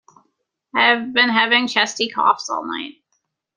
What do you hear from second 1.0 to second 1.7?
been having